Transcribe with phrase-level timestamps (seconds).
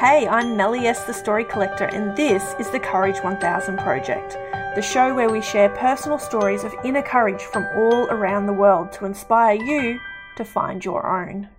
[0.00, 4.38] Hey, I'm Melly S, the Story Collector, and this is the Courage 1000 Project,
[4.74, 8.92] the show where we share personal stories of inner courage from all around the world
[8.92, 10.00] to inspire you
[10.38, 11.50] to find your own.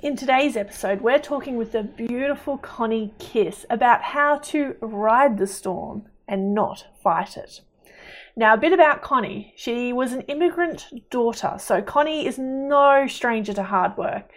[0.00, 5.48] In today's episode, we're talking with the beautiful Connie Kiss about how to ride the
[5.48, 7.62] storm and not fight it.
[8.36, 9.54] Now, a bit about Connie.
[9.56, 14.30] She was an immigrant daughter, so Connie is no stranger to hard work.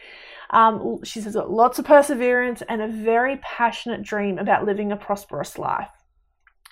[0.51, 5.57] Um, she's got lots of perseverance and a very passionate dream about living a prosperous
[5.57, 5.89] life.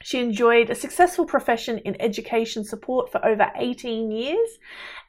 [0.04, 4.60] She enjoyed a successful profession in education support for over 18 years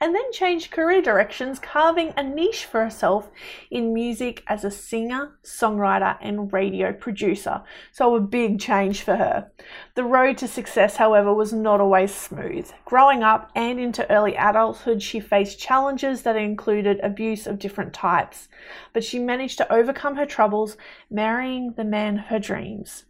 [0.01, 3.31] and then changed career directions, carving a niche for herself
[3.71, 7.63] in music as a singer, songwriter, and radio producer.
[7.93, 9.51] So, a big change for her.
[9.95, 12.71] The road to success, however, was not always smooth.
[12.87, 18.49] Growing up and into early adulthood, she faced challenges that included abuse of different types,
[18.95, 20.77] but she managed to overcome her troubles,
[21.11, 23.05] marrying the man of her dreams.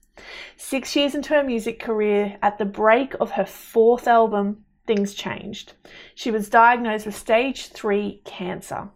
[0.56, 5.74] Six years into her music career, at the break of her fourth album, things changed.
[6.14, 8.88] She was diagnosed with stage 3 cancer.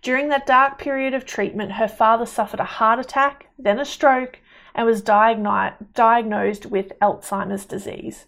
[0.00, 4.38] During that dark period of treatment, her father suffered a heart attack, then a stroke,
[4.74, 8.26] and was diagno- diagnosed with Alzheimer's disease.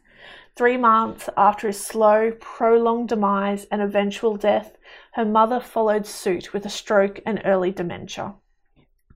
[0.55, 4.77] Three months after his slow, prolonged demise and eventual death,
[5.13, 8.35] her mother followed suit with a stroke and early dementia.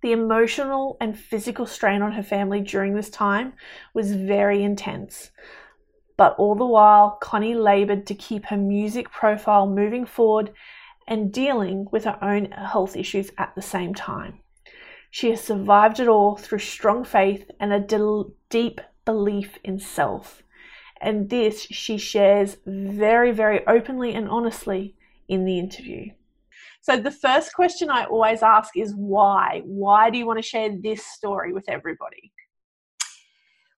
[0.02, 3.55] The emotional and physical strain on her family during this time
[3.94, 5.30] was very intense.
[6.16, 10.52] But all the while, Connie laboured to keep her music profile moving forward
[11.06, 14.41] and dealing with her own health issues at the same time.
[15.11, 20.42] She has survived it all through strong faith and a de- deep belief in self.
[21.00, 24.97] And this she shares very, very openly and honestly
[25.28, 26.12] in the interview.
[26.87, 29.61] So the first question I always ask is why?
[29.65, 32.33] Why do you want to share this story with everybody?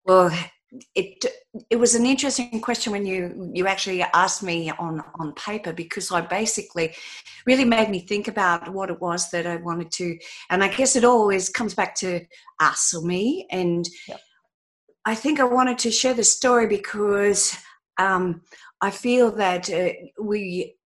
[0.04, 0.30] Well,
[0.94, 1.24] it
[1.70, 6.12] it was an interesting question when you you actually asked me on on paper because
[6.12, 6.94] I basically
[7.46, 10.18] really made me think about what it was that I wanted to,
[10.50, 12.20] and I guess it always comes back to
[12.60, 14.20] us or me, and yep.
[15.06, 17.56] I think I wanted to share the story because
[17.96, 18.42] um,
[18.82, 20.77] I feel that uh, we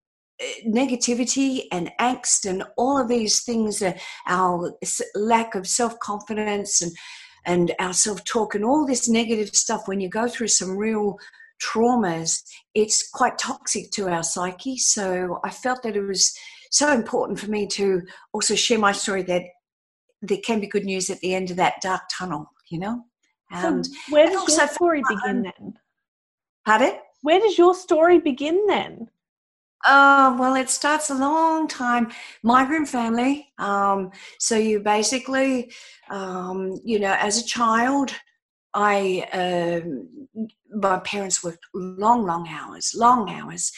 [0.66, 3.92] negativity and angst and all of these things, uh,
[4.26, 4.74] our
[5.14, 6.92] lack of self confidence and
[7.44, 9.82] and our self talk and all this negative stuff.
[9.86, 11.18] When you go through some real
[11.62, 12.42] traumas,
[12.74, 14.76] it's quite toxic to our psyche.
[14.76, 16.36] So I felt that it was
[16.70, 18.02] so important for me to
[18.32, 19.42] also share my story that
[20.22, 22.46] there can be good news at the end of that dark tunnel.
[22.70, 23.04] You know.
[23.50, 25.74] And so where does your story begin then?
[26.64, 26.94] Pardon?
[27.22, 29.08] Where does your story begin then?
[29.84, 32.10] Uh, well, it starts a long time.
[32.42, 33.52] Migrant family.
[33.58, 35.72] Um, so you basically,
[36.10, 38.14] um, you know, as a child,
[38.74, 39.80] I uh,
[40.74, 43.72] my parents worked long, long hours, long hours.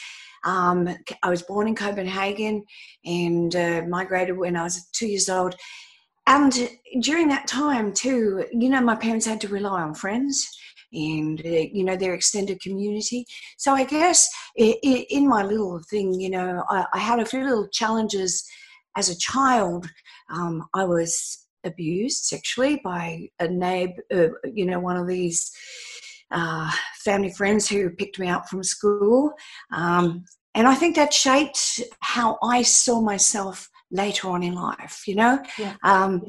[0.45, 0.87] Um,
[1.23, 2.63] I was born in Copenhagen
[3.03, 5.55] and uh, migrated when I was two years old.
[6.27, 6.69] And
[7.01, 10.47] during that time, too, you know, my parents had to rely on friends
[10.95, 13.25] and uh, you know their extended community.
[13.57, 18.43] So i guess in my little thing you know i had a few little challenges.
[18.97, 19.87] As a child
[20.31, 25.51] um, i was abused sexually by a neighbor uh, you know one of these
[26.31, 26.71] uh,
[27.03, 29.33] family friends who picked me up from school.
[29.71, 30.23] Um,
[30.55, 35.43] and i think that shaped how i saw myself later on in life you know?
[35.59, 35.75] Yeah.
[35.83, 36.21] um,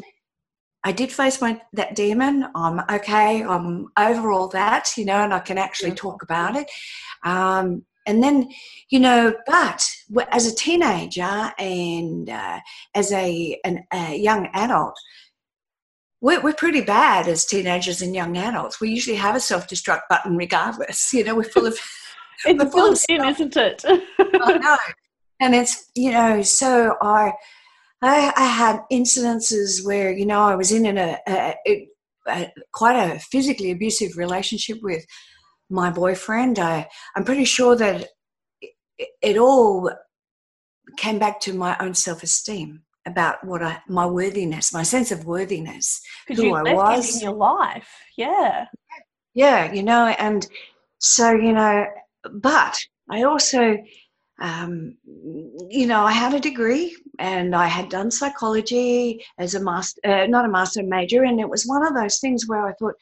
[0.86, 2.46] I did face my that demon.
[2.54, 3.42] I'm okay.
[3.42, 6.70] I'm over all that, you know, and I can actually talk about it.
[7.24, 8.50] Um, and then,
[8.88, 9.84] you know, but
[10.30, 12.60] as a teenager and uh,
[12.94, 14.96] as a, an, a young adult,
[16.20, 18.80] we're, we're pretty bad as teenagers and young adults.
[18.80, 21.12] We usually have a self destruct button regardless.
[21.12, 21.76] You know, we're full of.
[22.44, 23.82] it's built in, isn't it?
[23.86, 24.78] I know.
[25.38, 27.30] And it's, you know, so I
[28.02, 31.54] I, I had incidences where you know I was in a, a,
[32.28, 35.04] a, quite a physically abusive relationship with
[35.70, 36.58] my boyfriend.
[36.58, 38.08] I I'm pretty sure that
[38.60, 39.90] it, it all
[40.96, 45.24] came back to my own self esteem about what I my worthiness, my sense of
[45.24, 47.88] worthiness, who I was in your life.
[48.16, 48.66] Yeah,
[49.34, 50.46] yeah, you know, and
[50.98, 51.86] so you know,
[52.32, 52.76] but
[53.10, 53.78] I also
[54.40, 54.96] um,
[55.70, 60.26] you know, I had a degree and I had done psychology as a master, uh,
[60.26, 62.94] not a master major, and it was one of those things where I thought,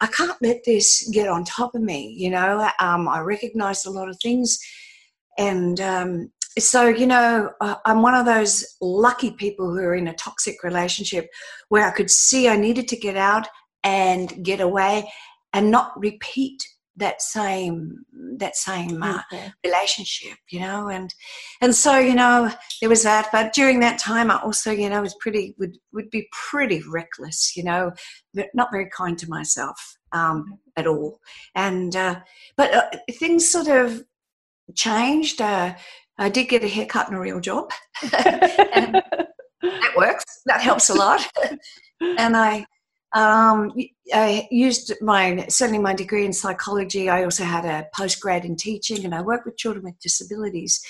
[0.00, 2.14] I can't let this get on top of me.
[2.16, 4.58] You know, um, I recognized a lot of things,
[5.36, 7.50] and um, so you know
[7.84, 11.28] i'm one of those lucky people who are in a toxic relationship
[11.68, 13.46] where i could see i needed to get out
[13.84, 15.08] and get away
[15.52, 16.62] and not repeat
[16.98, 18.04] that same
[18.36, 19.52] that same uh, okay.
[19.64, 21.14] relationship you know and
[21.60, 22.50] and so you know
[22.80, 26.10] there was that but during that time i also you know was pretty would would
[26.10, 27.92] be pretty reckless you know
[28.54, 31.20] not very kind to myself um, at all.
[31.54, 32.20] And uh,
[32.56, 34.04] but uh, things sort of
[34.74, 35.40] changed.
[35.40, 35.74] Uh,
[36.20, 37.70] i did get a haircut and a real job.
[38.74, 38.94] And
[39.62, 40.24] that works.
[40.46, 41.20] That helps a lot.
[42.00, 42.64] And i
[43.14, 43.72] um,
[44.12, 47.08] I used my certainly my degree in psychology.
[47.08, 50.80] I also had a postgrad in teaching, and I worked with children with disabilities.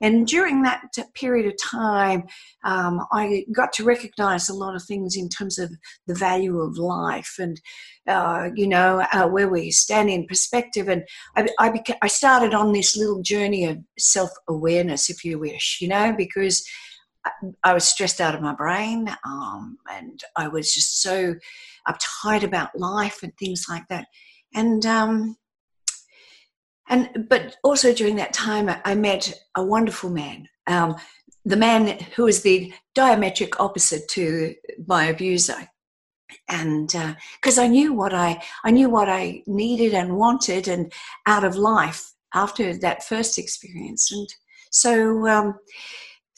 [0.00, 0.82] And during that
[1.14, 2.24] period of time,
[2.64, 5.72] um, I got to recognize a lot of things in terms of
[6.06, 7.60] the value of life and,
[8.06, 10.88] uh, you know, uh, where we stand in perspective.
[10.88, 11.04] And
[11.36, 15.78] I, I, beca- I started on this little journey of self awareness, if you wish,
[15.80, 16.64] you know, because
[17.64, 21.34] I was stressed out of my brain, um, and I was just so
[21.88, 24.06] uptight about life and things like that.
[24.54, 25.36] And um,
[26.88, 30.48] and but also during that time, I met a wonderful man.
[30.66, 30.96] Um,
[31.44, 34.54] the man who was the diametric opposite to
[34.86, 35.68] my abuser
[36.48, 36.94] and
[37.40, 40.92] because uh, I knew what I I knew what I needed and wanted and
[41.26, 44.28] out of life after that first experience, and
[44.70, 45.58] so um,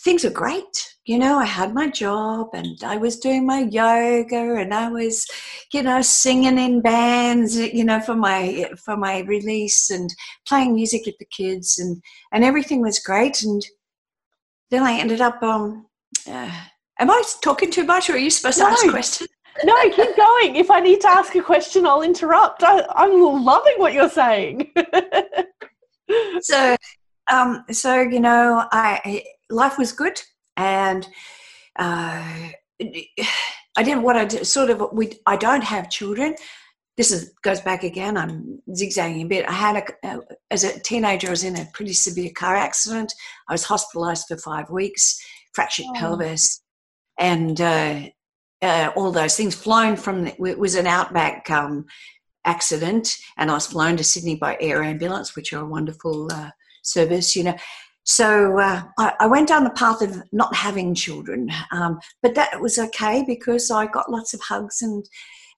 [0.02, 0.94] things were great.
[1.04, 5.26] You know, I had my job and I was doing my yoga and I was,
[5.72, 10.10] you know, singing in bands, you know, for my for my release and
[10.46, 12.02] playing music with the kids and
[12.32, 13.42] and everything was great.
[13.42, 13.62] And
[14.70, 15.86] then I ended up um
[16.28, 16.50] uh,
[16.98, 18.66] am I talking too much or are you supposed no.
[18.66, 19.30] to ask questions?
[19.64, 20.56] no, keep going.
[20.56, 22.62] If I need to ask a question, I'll interrupt.
[22.62, 24.72] I, I'm loving what you're saying.
[26.40, 26.76] so
[27.30, 30.20] um, so you know, I life was good,
[30.56, 31.06] and
[31.78, 32.50] uh,
[32.80, 34.82] I didn't what I did, sort of.
[34.92, 36.34] We I don't have children.
[36.96, 38.16] This is goes back again.
[38.16, 39.48] I'm zigzagging a bit.
[39.48, 40.20] I had a uh,
[40.50, 41.28] as a teenager.
[41.28, 43.12] I was in a pretty severe car accident.
[43.48, 45.20] I was hospitalised for five weeks,
[45.52, 45.98] fractured oh.
[45.98, 46.62] pelvis,
[47.18, 48.00] and uh,
[48.62, 49.54] uh, all those things.
[49.54, 51.86] Flown from the, it was an outback um,
[52.44, 56.50] accident, and I was flown to Sydney by air ambulance, which are a wonderful uh,
[56.82, 57.56] service, you know.
[58.10, 62.60] So uh, I, I, went down the path of not having children, um, but that
[62.60, 65.08] was okay because I got lots of hugs and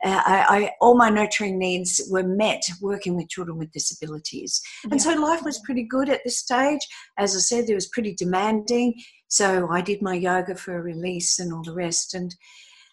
[0.04, 4.60] uh, I, I, all my nurturing needs were met working with children with disabilities.
[4.84, 4.98] And yeah.
[4.98, 6.86] so life was pretty good at this stage.
[7.16, 9.00] As I said, it was pretty demanding.
[9.28, 12.34] So I did my yoga for a release and all the rest and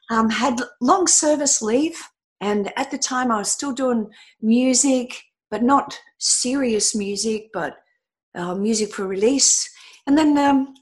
[0.10, 2.02] um, had long service leave.
[2.40, 4.08] And at the time, I was still doing
[4.42, 5.22] music,
[5.52, 7.76] but not serious music, but
[8.40, 9.70] uh, music for release.
[10.08, 10.74] And then, um,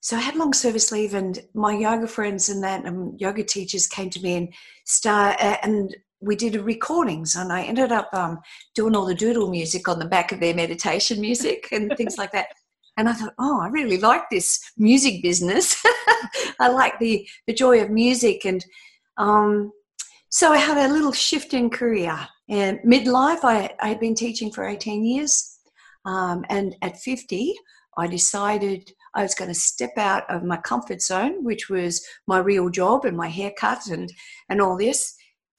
[0.00, 3.86] so I had long service leave, and my yoga friends and that um, yoga teachers
[3.86, 8.40] came to me and start, uh, and we did recordings, and I ended up um,
[8.74, 12.32] doing all the doodle music on the back of their meditation music and things like
[12.32, 12.48] that.
[12.96, 15.82] And I thought, oh, I really like this music business.
[16.60, 18.64] I like the the joy of music, and
[19.16, 19.72] um,
[20.32, 22.18] so I had a little shift in career.
[22.48, 25.51] And midlife, I, I had been teaching for 18 years,
[26.04, 27.54] um, and at 50,
[27.96, 32.38] I decided I was going to step out of my comfort zone, which was my
[32.38, 34.10] real job and my haircut and,
[34.48, 35.14] and all this,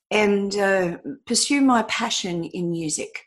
[0.10, 3.24] and uh, pursue my passion in music.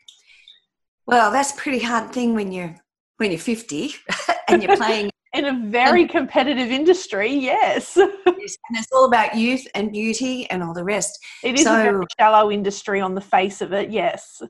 [1.05, 2.75] Well, that's a pretty hard thing when you're
[3.15, 3.95] when you're 50
[4.47, 7.33] and you're playing in a very and, competitive industry.
[7.33, 7.93] Yes.
[7.97, 11.17] yes, and it's all about youth and beauty and all the rest.
[11.43, 13.89] It is so, a very shallow industry on the face of it.
[13.89, 14.41] Yes.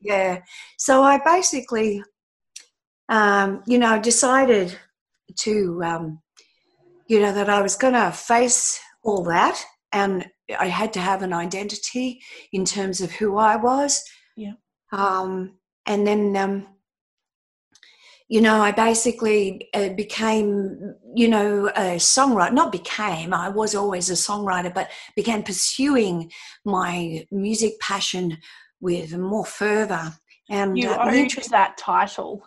[0.00, 0.40] Yeah.
[0.78, 2.02] So I basically
[3.10, 4.78] um, you know, decided
[5.40, 6.20] to, um,
[7.08, 10.26] you know, that I was going to face all that and
[10.58, 12.20] I had to have an identity
[12.52, 14.02] in terms of who I was.
[14.36, 14.52] Yeah.
[14.92, 16.68] Um, and then, um,
[18.28, 22.52] you know, I basically uh, became, you know, a songwriter.
[22.52, 26.30] Not became, I was always a songwriter, but began pursuing
[26.64, 28.38] my music passion
[28.80, 30.14] with more fervor.
[30.48, 32.44] And you uh, owned that title.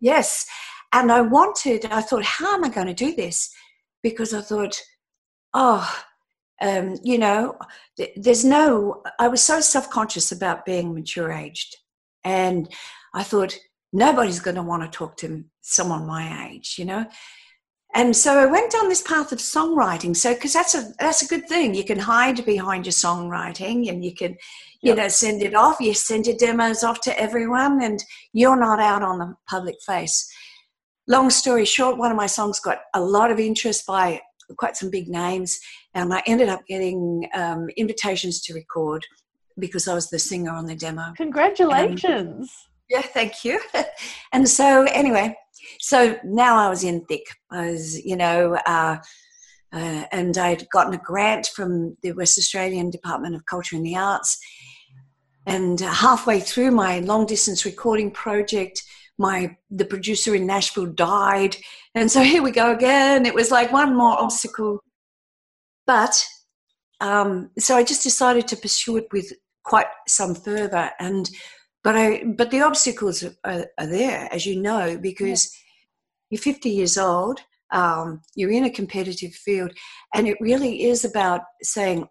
[0.00, 0.46] Yes.
[0.92, 3.52] And I wanted, I thought, how am I going to do this?
[4.02, 4.80] Because I thought,
[5.52, 6.02] oh,
[6.60, 7.58] um, you know,
[8.16, 11.76] there's no, I was so self conscious about being mature aged.
[12.22, 12.68] And
[13.12, 13.58] I thought,
[13.92, 17.06] nobody's going to want to talk to someone my age, you know?
[17.94, 20.16] And so I went down this path of songwriting.
[20.16, 21.74] So, because that's a that's a good thing.
[21.74, 24.32] You can hide behind your songwriting, and you can,
[24.82, 24.96] you yep.
[24.96, 25.80] know, send it off.
[25.80, 30.28] You send your demos off to everyone, and you're not out on the public face.
[31.06, 34.20] long story short, one of my songs got a lot of interest by
[34.58, 35.60] quite some big names,
[35.94, 39.06] and I ended up getting um, invitations to record
[39.56, 41.12] because I was the singer on the demo.
[41.16, 42.50] Congratulations!
[42.50, 43.60] Um, yeah, thank you.
[44.32, 45.36] and so, anyway,
[45.80, 47.26] so now I was in thick.
[47.50, 48.98] I was, you know, uh,
[49.72, 53.96] uh, and I'd gotten a grant from the West Australian Department of Culture and the
[53.96, 54.38] Arts.
[55.46, 58.82] And halfway through my long distance recording project,
[59.18, 61.56] my the producer in Nashville died,
[61.94, 63.26] and so here we go again.
[63.26, 64.82] It was like one more obstacle,
[65.86, 66.24] but
[67.00, 69.32] um, so I just decided to pursue it with
[69.64, 70.90] quite some fervor.
[70.98, 71.28] And
[71.82, 75.63] but I but the obstacles are, are there, as you know, because yeah.
[76.30, 77.40] You're 50 years old.
[77.72, 79.72] Um, you're in a competitive field,
[80.14, 82.06] and it really is about saying,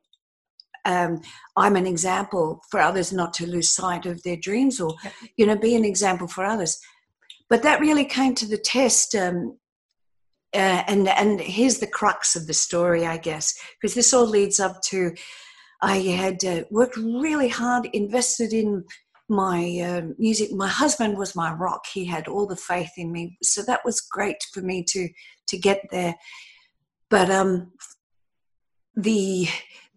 [0.85, 1.21] um,
[1.55, 4.95] I'm an example for others not to lose sight of their dreams or,
[5.37, 6.79] you know, be an example for others.
[7.49, 9.15] But that really came to the test.
[9.15, 9.57] Um,
[10.53, 14.59] uh, and and here's the crux of the story, I guess, because this all leads
[14.59, 15.13] up to
[15.83, 18.85] I had uh, worked really hard, invested in
[19.29, 20.51] my uh, music.
[20.51, 24.01] My husband was my rock; he had all the faith in me, so that was
[24.01, 25.09] great for me to
[25.47, 26.15] to get there.
[27.09, 27.71] But um,
[28.95, 29.47] the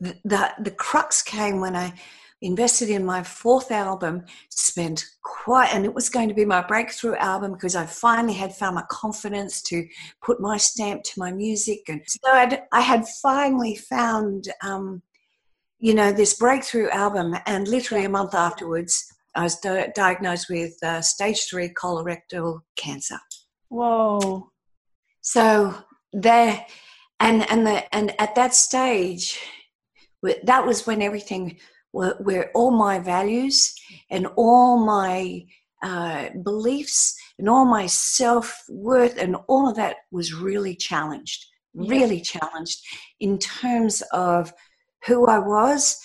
[0.01, 1.95] the the crux came when I
[2.43, 7.17] invested in my fourth album, spent quite, and it was going to be my breakthrough
[7.17, 9.87] album because I finally had found my confidence to
[10.23, 11.81] put my stamp to my music.
[11.89, 15.03] And so I'd, I had finally found, um,
[15.79, 17.35] you know, this breakthrough album.
[17.47, 23.19] And literally a month afterwards, I was di- diagnosed with uh, stage three colorectal cancer.
[23.69, 24.51] Whoa.
[25.21, 25.75] So
[26.13, 26.65] there,
[27.21, 29.39] and, and, the, and at that stage,
[30.45, 31.59] that was when everything
[31.93, 33.75] where, all my values
[34.11, 35.45] and all my
[35.83, 42.21] uh, beliefs and all my self worth and all of that was really challenged, really
[42.21, 42.81] challenged
[43.21, 44.53] in terms of
[45.07, 45.99] who I was,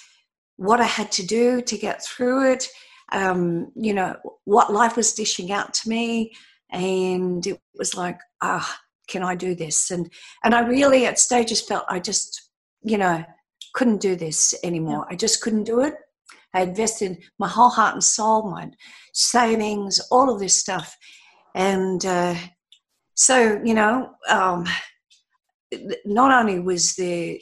[0.58, 2.68] what I had to do to get through it,
[3.12, 4.16] um, you know,
[4.46, 6.34] what life was dishing out to me.
[6.72, 8.78] And it was like, ah, oh,
[9.10, 9.92] can I do this?
[9.92, 10.12] And
[10.44, 12.50] and I really at stages felt I just,
[12.82, 13.24] you know,
[13.74, 15.06] couldn't do this anymore.
[15.10, 15.96] I just couldn't do it.
[16.54, 18.70] I invested my whole heart and soul, my
[19.14, 20.96] savings, all of this stuff.
[21.56, 22.36] And uh,
[23.16, 24.66] so, you know, um,
[26.06, 27.42] not only was the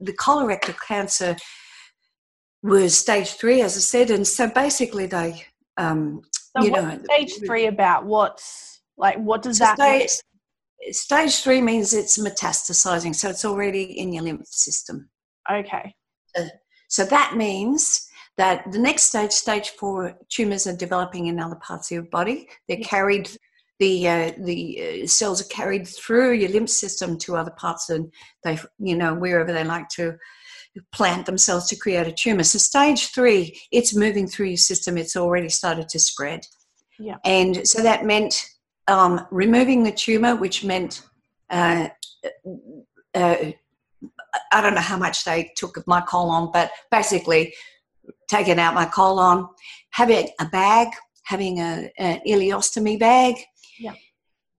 [0.00, 1.36] the colorectal cancer
[2.64, 5.44] was stage three, as I said, and so basically they,
[5.76, 10.10] um, so you know, stage three about what's like what does that stage,
[10.82, 10.92] mean?
[10.92, 15.10] Stage three means it's metastasizing, so it's already in your lymph system.
[15.50, 15.94] Okay.
[16.34, 16.46] So,
[16.88, 21.90] so that means that the next stage, stage four, tumors are developing in other parts
[21.90, 22.48] of your body.
[22.66, 22.86] They're yeah.
[22.86, 23.30] carried,
[23.78, 28.10] the uh, the uh, cells are carried through your lymph system to other parts, and
[28.42, 30.16] they, you know, wherever they like to
[30.92, 32.42] plant themselves to create a tumor.
[32.42, 34.96] So stage three, it's moving through your system.
[34.98, 36.40] It's already started to spread.
[36.98, 37.16] Yeah.
[37.24, 38.34] And so that meant
[38.88, 41.02] um, removing the tumor, which meant
[41.50, 41.88] uh,
[43.14, 43.36] uh,
[44.52, 47.54] I don't know how much they took of my colon, but basically
[48.28, 49.48] taking out my colon,
[49.90, 50.88] having a bag,
[51.24, 53.36] having a, an ileostomy bag,
[53.78, 53.94] yeah.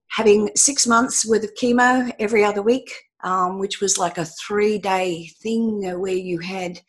[0.10, 2.92] having six months worth of chemo every other week,
[3.26, 6.80] um, which was like a three day thing where you had,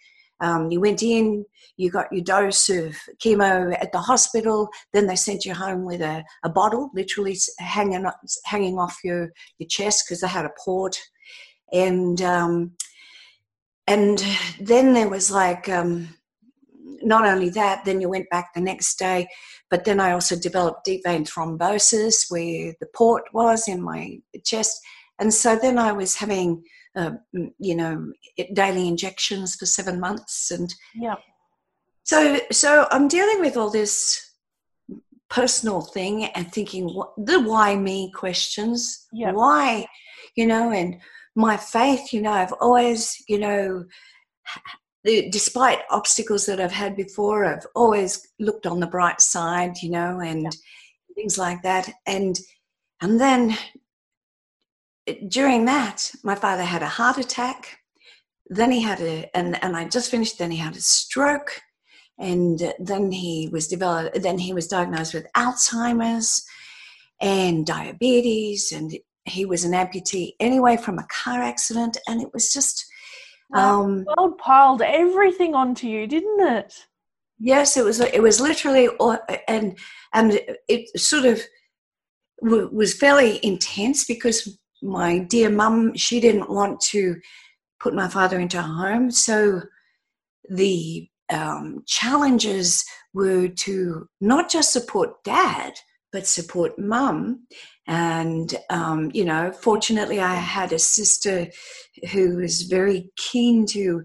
[0.40, 1.44] um, you went in,
[1.76, 6.02] you got your dose of chemo at the hospital, then they sent you home with
[6.02, 8.06] a, a bottle, literally hanging,
[8.44, 10.96] hanging off your, your chest because they had a port.
[11.72, 12.76] And um,
[13.88, 14.24] and
[14.60, 16.08] then there was like um,
[17.02, 19.26] not only that then you went back the next day
[19.70, 24.80] but then i also developed deep vein thrombosis where the port was in my chest
[25.18, 26.62] and so then i was having
[26.96, 27.12] uh,
[27.58, 28.12] you know
[28.54, 31.16] daily injections for seven months and yeah
[32.04, 34.22] so so i'm dealing with all this
[35.28, 39.32] personal thing and thinking what the why me questions yeah.
[39.32, 39.84] why
[40.36, 40.96] you know and
[41.36, 43.84] my faith, you know, I've always, you know,
[45.04, 50.20] despite obstacles that I've had before, I've always looked on the bright side, you know,
[50.20, 50.50] and yeah.
[51.14, 51.90] things like that.
[52.06, 52.40] And
[53.02, 53.56] and then
[55.28, 57.78] during that, my father had a heart attack.
[58.48, 61.60] Then he had a, and, and I just finished, then he had a stroke.
[62.18, 66.44] And then he was developed, then he was diagnosed with Alzheimer's
[67.20, 68.92] and diabetes and
[69.26, 72.86] he was an amputee anyway from a car accident, and it was just.
[73.52, 76.74] Um, world piled everything onto you, didn't it?
[77.38, 78.00] Yes, it was.
[78.00, 78.88] It was literally,
[79.46, 79.76] and
[80.14, 81.42] and it sort of
[82.42, 87.16] w- was fairly intense because my dear mum, she didn't want to
[87.80, 89.10] put my father into a home.
[89.10, 89.62] So
[90.48, 95.74] the um, challenges were to not just support dad,
[96.12, 97.46] but support mum.
[97.88, 101.48] And, um, you know, fortunately, I had a sister
[102.10, 104.02] who was very keen to,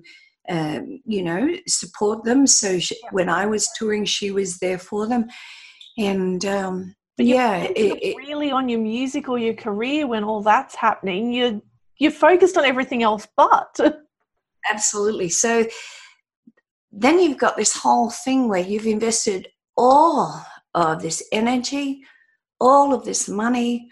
[0.49, 2.47] um, you know, support them.
[2.47, 5.27] So she, when I was touring, she was there for them.
[5.97, 10.73] And, um, but yeah, it, really on your music or your career when all that's
[10.73, 11.31] happening.
[11.31, 11.61] You're
[11.99, 13.79] you're focused on everything else, but
[14.71, 15.29] absolutely.
[15.29, 15.67] So
[16.91, 22.01] then you've got this whole thing where you've invested all of this energy,
[22.59, 23.91] all of this money,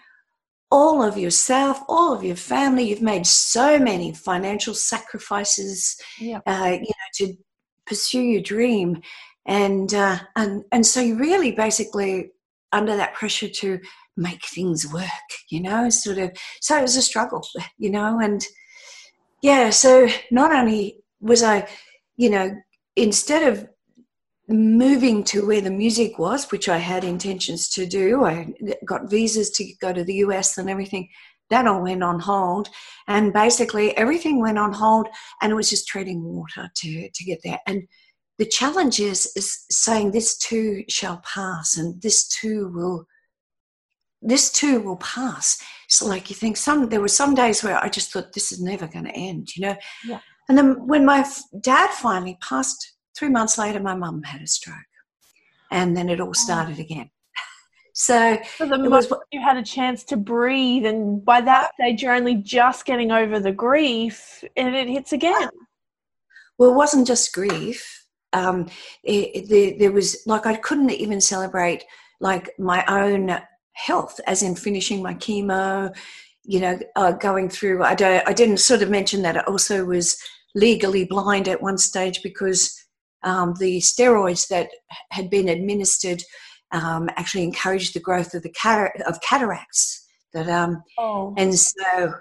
[0.71, 2.89] all of yourself, all of your family.
[2.89, 6.39] You've made so many financial sacrifices, yeah.
[6.47, 7.33] uh, you know, to
[7.85, 9.03] pursue your dream,
[9.45, 12.31] and uh, and and so you really basically
[12.71, 13.79] under that pressure to
[14.15, 15.09] make things work,
[15.49, 16.31] you know, sort of.
[16.61, 17.45] So it was a struggle,
[17.77, 18.45] you know, and
[19.41, 19.69] yeah.
[19.69, 21.67] So not only was I,
[22.17, 22.51] you know,
[22.95, 23.67] instead of
[24.47, 28.53] moving to where the music was, which I had intentions to do, I
[28.85, 31.09] got visas to go to the US and everything.
[31.49, 32.69] That all went on hold,
[33.07, 35.07] and basically everything went on hold,
[35.41, 37.59] and it was just treading water to to get there.
[37.65, 37.87] And
[38.39, 43.05] the challenge is is saying this too shall pass, and this too will
[44.21, 45.61] this too will pass.
[45.89, 48.61] So like you think some there were some days where I just thought this is
[48.61, 49.75] never going to end, you know.
[50.05, 50.19] Yeah.
[50.47, 51.29] And then when my
[51.59, 54.77] dad finally passed, three months later, my mum had a stroke,
[55.69, 56.33] and then it all oh.
[56.33, 57.11] started again.
[57.91, 62.35] So, so was, you had a chance to breathe, and by that stage, you're only
[62.35, 65.43] just getting over the grief, and it hits again.
[65.43, 65.49] Uh,
[66.57, 67.98] well, it wasn't just grief.
[68.33, 68.67] Um,
[69.03, 71.83] it, it, there was like I couldn't even celebrate
[72.19, 73.39] like my own
[73.73, 75.95] health, as in finishing my chemo.
[76.43, 77.83] You know, uh, going through.
[77.83, 78.27] I don't.
[78.27, 80.17] I didn't sort of mention that I also was
[80.55, 82.75] legally blind at one stage because
[83.23, 84.69] um, the steroids that
[85.11, 86.23] had been administered
[86.71, 90.05] um, actually encouraged the growth of the car- of cataracts.
[90.33, 91.33] That um, oh.
[91.37, 92.13] and so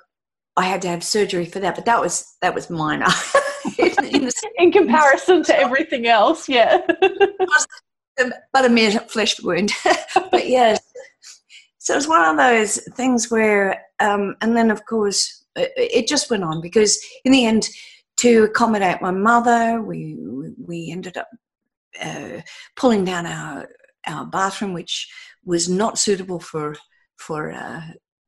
[0.56, 3.06] I had to have surgery for that, but that was that was minor
[3.78, 6.48] in, in, in, comparison to everything else.
[6.48, 6.80] Yeah,
[8.52, 9.72] but a mere flesh wound.
[10.30, 10.80] but yes,
[11.78, 16.08] so it was one of those things where, um, and then of course it, it
[16.08, 17.68] just went on because in the end
[18.18, 19.80] to accommodate my mother.
[19.80, 20.18] We
[20.58, 21.28] we ended up
[22.00, 22.42] uh,
[22.76, 23.68] pulling down our
[24.06, 25.08] our bathroom, which
[25.44, 26.76] was not suitable for
[27.16, 27.82] for uh,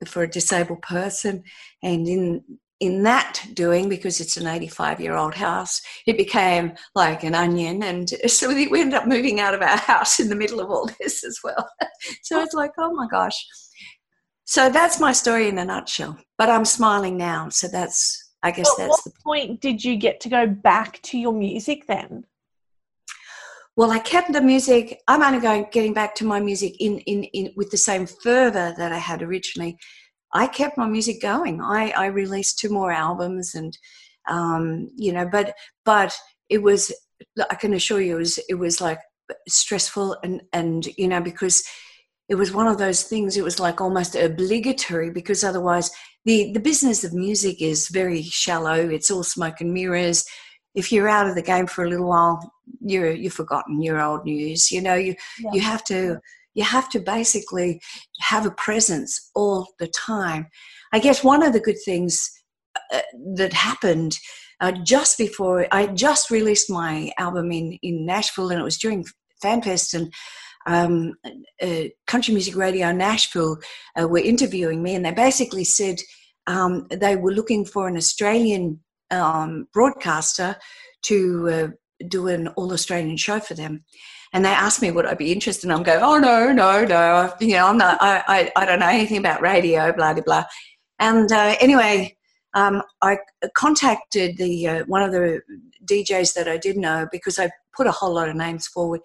[0.06, 1.42] for a disabled person,
[1.82, 2.44] and in
[2.80, 7.82] in that doing because it's an 85 year old house it became like an onion
[7.82, 10.88] and so we ended up moving out of our house in the middle of all
[10.98, 11.68] this as well
[12.22, 13.46] so it's like oh my gosh
[14.44, 18.70] so that's my story in a nutshell but i'm smiling now so that's I guess
[18.78, 19.60] well, that's the point.
[19.60, 22.24] Did you get to go back to your music then?
[23.76, 25.00] Well, I kept the music.
[25.08, 28.74] I'm only going getting back to my music in in, in with the same fervor
[28.76, 29.78] that I had originally.
[30.32, 31.60] I kept my music going.
[31.60, 33.76] I, I released two more albums, and
[34.28, 36.16] um, you know, but but
[36.48, 36.92] it was.
[37.50, 39.00] I can assure you, it was it was like
[39.48, 41.62] stressful and and you know because
[42.28, 43.36] it was one of those things.
[43.36, 45.90] It was like almost obligatory because otherwise
[46.24, 48.88] the the business of music is very shallow.
[48.88, 50.24] It's all smoke and mirrors.
[50.74, 53.82] If you're out of the game for a little while, you're you're forgotten.
[53.82, 54.70] You're old news.
[54.70, 55.50] You know you yeah.
[55.52, 56.20] you have to
[56.54, 57.80] you have to basically
[58.20, 60.48] have a presence all the time.
[60.92, 62.30] I guess one of the good things
[62.92, 63.00] uh,
[63.36, 64.18] that happened
[64.60, 69.04] uh, just before I just released my album in in Nashville, and it was during
[69.42, 70.12] FanFest, and
[70.66, 71.14] um,
[71.62, 73.56] uh, Country Music Radio Nashville
[73.98, 75.96] uh, were interviewing me, and they basically said
[76.46, 80.56] um, they were looking for an Australian um, broadcaster
[81.02, 81.68] to uh,
[82.08, 83.84] do an all Australian show for them.
[84.32, 87.32] And they asked me would I be interested, and I'm going, oh no, no, no,
[87.40, 90.44] you know, I'm not, I, I, I don't know anything about radio, blah blah blah.
[91.00, 92.16] And uh, anyway,
[92.54, 93.18] um, I
[93.56, 95.40] contacted the uh, one of the
[95.84, 99.00] DJs that I did know because I put a whole lot of names forward,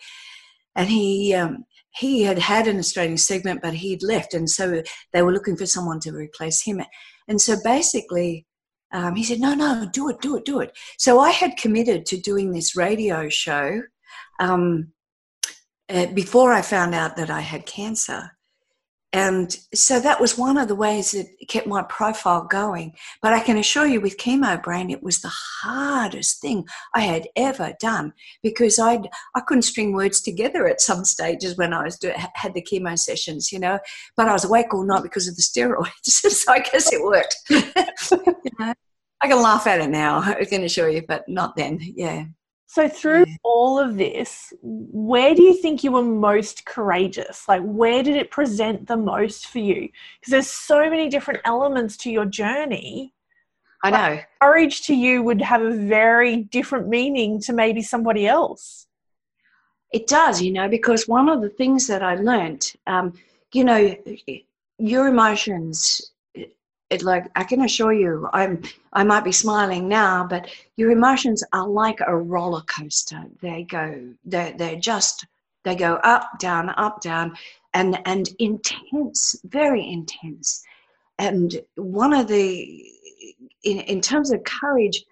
[0.75, 4.81] and he um, he had had an Australian segment, but he'd left, and so
[5.13, 6.81] they were looking for someone to replace him.
[7.27, 8.45] And so basically,
[8.91, 12.05] um, he said, "No, no, do it, do it, do it." So I had committed
[12.07, 13.81] to doing this radio show
[14.39, 14.91] um,
[15.89, 18.31] uh, before I found out that I had cancer,
[19.15, 22.93] and so that was one of the ways that kept my profile going.
[23.21, 27.29] But I can assure you, with chemo brain, it was the hardest thing I had
[27.37, 28.11] ever done
[28.43, 28.99] because I
[29.33, 32.99] I couldn't string words together at some stages when I was do, had the chemo
[32.99, 33.79] sessions, you know.
[34.17, 37.37] But I was awake all night because of the steroids, so I guess it worked.
[37.49, 38.73] you know,
[39.21, 40.19] I can laugh at it now.
[40.19, 41.79] I can assure you, but not then.
[41.81, 42.25] Yeah.
[42.67, 43.35] So, through yeah.
[43.43, 47.47] all of this, where do you think you were most courageous?
[47.47, 49.89] Like, where did it present the most for you?
[50.19, 53.13] Because there's so many different elements to your journey.
[53.83, 54.15] I know.
[54.15, 58.87] Like, courage to you would have a very different meaning to maybe somebody else.
[59.93, 63.13] It does, you know, because one of the things that I learned, um,
[63.53, 63.95] you know,
[64.79, 66.11] your emotions
[66.89, 68.61] it like i can assure you i'm
[68.93, 73.23] i might be smiling now but your emotions are like a roller coaster.
[73.41, 75.25] They go they're, they're just
[75.63, 77.35] they go up down up down
[77.73, 80.63] and and intense very intense.
[81.17, 82.85] And one of the
[83.63, 85.03] in, in terms of courage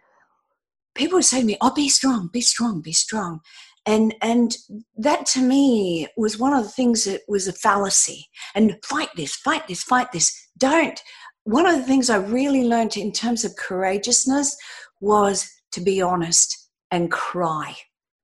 [0.95, 3.41] people would say to me oh be strong be strong be strong.
[3.85, 4.55] And and
[4.97, 8.29] that to me was one of the things that was a fallacy.
[8.55, 10.39] And fight this fight this fight this.
[10.57, 11.01] Don't
[11.43, 14.57] one of the things I really learned in terms of courageousness
[15.01, 17.75] was to be honest and cry.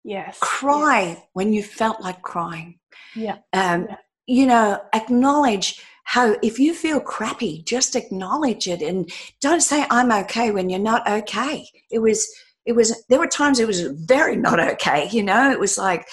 [0.03, 0.37] Yes.
[0.39, 1.21] Cry yes.
[1.33, 2.79] when you felt like crying.
[3.15, 3.37] Yeah.
[3.53, 3.95] Um, yeah.
[4.27, 10.11] You know, acknowledge how, if you feel crappy, just acknowledge it and don't say, I'm
[10.11, 11.67] okay when you're not okay.
[11.91, 12.27] It was,
[12.65, 15.09] it was, there were times it was very not okay.
[15.09, 16.07] You know, it was like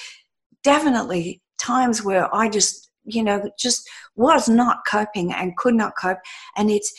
[0.64, 6.18] definitely times where I just you know, just was not coping and could not cope.
[6.56, 6.92] And it's,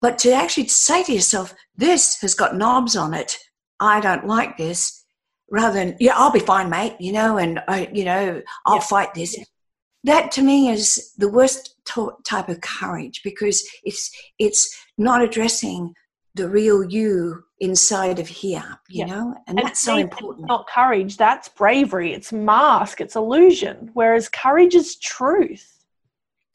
[0.00, 3.38] but to actually say to yourself, this has got knobs on it.
[3.80, 5.04] I don't like this.
[5.50, 8.80] Rather than, yeah, I'll be fine, mate, you know, and I, you know, I'll yeah.
[8.80, 9.34] fight this.
[10.04, 15.94] That to me is the worst t- type of courage because it's it's not addressing
[16.34, 19.06] the real you inside of here, you yeah.
[19.06, 20.46] know, and, and that's so important.
[20.48, 25.77] Not courage, that's bravery, it's mask, it's illusion, whereas courage is truth.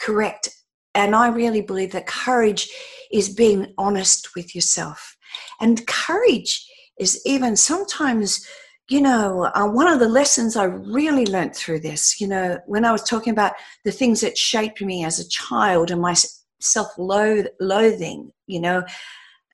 [0.03, 0.49] Correct.
[0.95, 2.69] And I really believe that courage
[3.11, 5.15] is being honest with yourself.
[5.61, 8.45] And courage is even sometimes,
[8.89, 12.85] you know, uh, one of the lessons I really learned through this, you know, when
[12.85, 13.53] I was talking about
[13.85, 16.15] the things that shaped me as a child and my
[16.59, 18.83] self loathing, you know,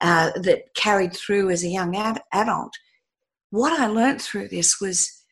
[0.00, 2.72] uh, that carried through as a young ad- adult.
[3.50, 5.22] What I learned through this was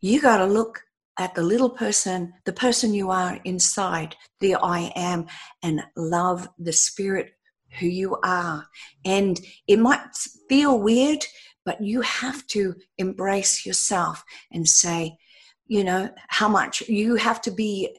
[0.00, 0.80] you got to look
[1.18, 5.26] at the little person, the person you are inside, the I am,
[5.62, 7.32] and love the spirit
[7.78, 8.66] who you are.
[9.04, 10.00] And it might
[10.48, 11.24] feel weird,
[11.64, 15.18] but you have to embrace yourself and say,
[15.66, 17.96] you know, how much you have to be.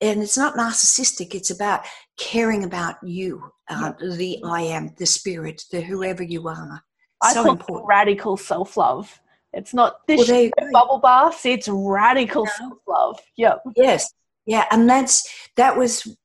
[0.00, 1.84] And it's not narcissistic, it's about
[2.18, 6.82] caring about you uh, the I am, the spirit, the whoever you are.
[7.22, 7.88] I so important.
[7.88, 9.20] radical self love.
[9.56, 11.44] It's not this well, bubble baths.
[11.46, 12.52] It's radical yeah.
[12.58, 13.20] self love.
[13.36, 13.62] Yep.
[13.76, 14.12] Yes.
[14.46, 16.16] Yeah, and that's that was,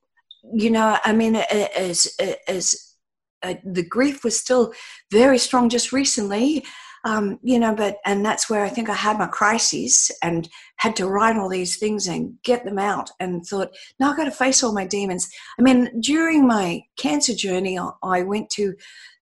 [0.52, 2.14] you know, I mean, as
[2.46, 2.96] as
[3.42, 4.74] uh, the grief was still
[5.10, 6.64] very strong just recently
[7.04, 10.96] um, you know, but, and that's where I think I had my crises and had
[10.96, 14.30] to write all these things and get them out and thought, now I've got to
[14.30, 15.28] face all my demons.
[15.58, 18.74] I mean, during my cancer journey, I went to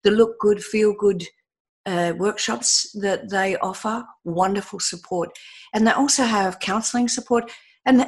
[0.03, 1.25] the Look Good, Feel Good
[1.87, 5.31] uh, workshops that they offer, wonderful support.
[5.75, 7.51] And they also have counseling support.
[7.87, 8.07] And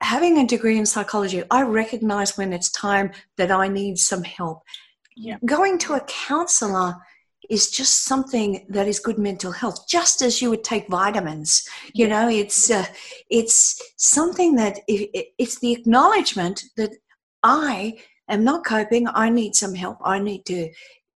[0.00, 4.62] having a degree in psychology, I recognize when it's time that I need some help.
[5.16, 5.38] Yeah.
[5.44, 6.96] Going to a counselor
[7.48, 12.06] is just something that is good mental health just as you would take vitamins you
[12.06, 12.84] know it's uh,
[13.30, 16.90] it's something that it, it's the acknowledgement that
[17.42, 20.70] i am not coping i need some help i need to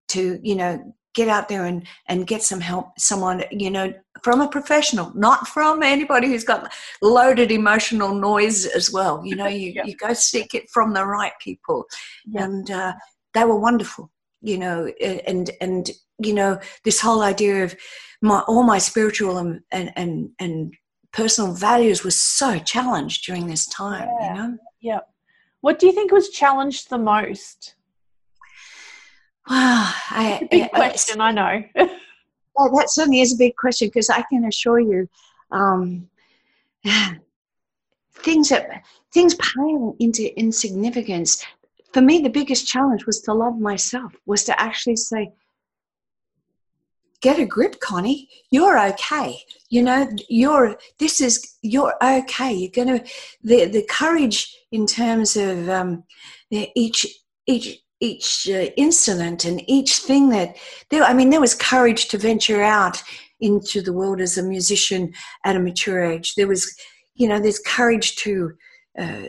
[0.08, 4.40] to you know get out there and and get some help someone you know from
[4.40, 9.72] a professional not from anybody who's got loaded emotional noise as well you know you,
[9.72, 9.84] yeah.
[9.84, 11.86] you go seek it from the right people
[12.26, 12.44] yeah.
[12.44, 12.92] and uh,
[13.32, 14.10] they were wonderful
[14.42, 14.86] you know
[15.26, 17.74] and and you know this whole idea of
[18.20, 20.74] my all my spiritual and and and, and
[21.12, 24.28] personal values was so challenged during this time yeah.
[24.28, 25.00] you know yeah
[25.60, 27.76] what do you think was challenged the most
[29.50, 31.62] wow I, big question I, I know
[32.54, 35.08] well that certainly is a big question because I can assure you
[35.50, 36.08] um,
[38.14, 41.44] things that things pale into insignificance
[41.92, 45.32] for me the biggest challenge was to love myself was to actually say
[47.24, 48.28] get a grip, Connie.
[48.50, 49.38] You're okay.
[49.70, 52.52] You know, you're, this is, you're okay.
[52.52, 53.04] You're going to,
[53.42, 56.04] the, the courage in terms of um,
[56.50, 57.06] each,
[57.46, 60.56] each, each uh, incident and each thing that
[60.90, 63.02] there, I mean, there was courage to venture out
[63.40, 65.12] into the world as a musician
[65.44, 66.34] at a mature age.
[66.34, 66.76] There was,
[67.14, 68.52] you know, there's courage to
[68.98, 69.22] uh,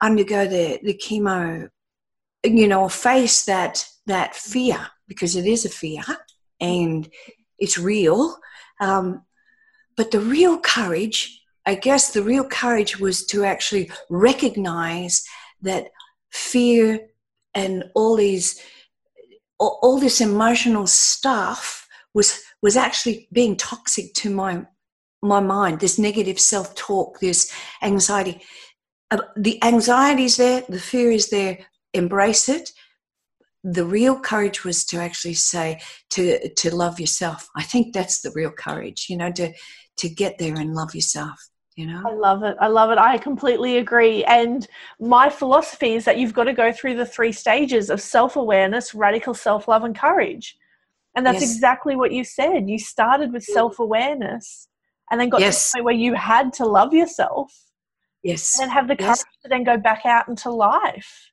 [0.00, 1.68] undergo the, the chemo,
[2.44, 6.02] you know, face that, that fear because it is a fear
[6.60, 7.08] and
[7.58, 8.38] it's real.
[8.80, 9.22] Um,
[9.96, 15.24] but the real courage, I guess the real courage was to actually recognize
[15.62, 15.88] that
[16.30, 17.00] fear
[17.58, 18.60] and all these
[19.58, 24.64] all, all this emotional stuff was was actually being toxic to my
[25.22, 28.40] my mind this negative self-talk this anxiety.
[29.10, 31.58] Uh, the anxiety is there the fear is there
[31.94, 32.70] embrace it.
[33.64, 37.48] The real courage was to actually say to to love yourself.
[37.56, 39.52] I think that's the real courage you know to
[39.96, 41.38] to get there and love yourself
[41.78, 44.66] you know i love it i love it i completely agree and
[44.98, 49.32] my philosophy is that you've got to go through the three stages of self-awareness radical
[49.32, 50.58] self-love and courage
[51.14, 51.54] and that's yes.
[51.54, 53.52] exactly what you said you started with mm.
[53.52, 54.66] self-awareness
[55.10, 55.70] and then got yes.
[55.70, 57.54] to the point where you had to love yourself
[58.24, 59.24] yes and have the courage yes.
[59.42, 61.30] to then go back out into life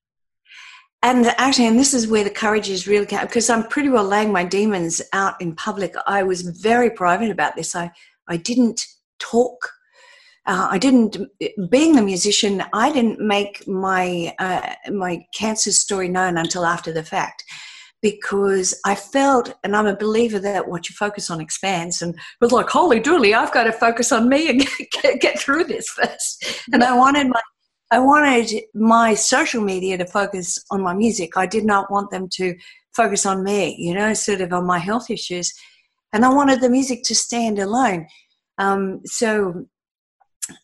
[1.04, 4.32] and actually, and this is where the courage is really because I'm pretty well laying
[4.32, 5.94] my demons out in public.
[6.08, 7.76] I was very private about this.
[7.76, 7.92] I
[8.28, 8.88] I didn't
[9.20, 9.75] talk.
[10.48, 11.18] Uh, I didn't.
[11.70, 17.04] Being the musician, I didn't make my uh, my cancer story known until after the
[17.04, 17.44] fact,
[18.02, 22.04] because I felt, and I'm a believer that what you focus on expands.
[22.04, 25.40] And it was like, holy dooly, I've got to focus on me and get, get
[25.40, 26.62] through this first.
[26.72, 27.42] And I wanted my
[27.92, 31.38] I wanted my social media to focus on my music.
[31.38, 32.56] I did not want them to
[32.96, 35.54] focus on me, you know, sort of on my health issues.
[36.14, 38.08] And I wanted the music to stand alone.
[38.58, 39.66] Um, so,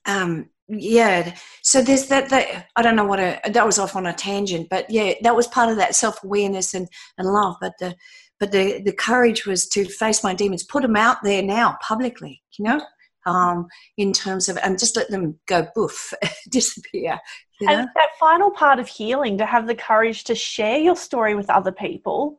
[0.06, 4.06] um, yeah, so there's that, that, I don't know what a, that was off on
[4.06, 7.58] a tangent, but yeah, that was part of that self awareness and, and love.
[7.60, 7.96] But the,
[8.40, 12.42] but the, the courage was to face my demons, put them out there now publicly,
[12.58, 12.82] you know?
[13.26, 13.68] um,
[13.98, 16.14] in terms of, and just let them go boof,
[16.50, 17.20] disappear.
[17.60, 17.74] You know?
[17.74, 21.50] And that final part of healing, to have the courage to share your story with
[21.50, 22.38] other people